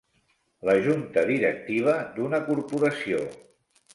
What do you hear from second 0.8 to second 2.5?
junta directiva d'una